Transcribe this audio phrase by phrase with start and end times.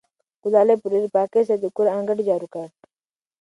[0.43, 2.65] ګلالۍ په ډېرې پاکۍ سره د کور انګړ جارو کړ.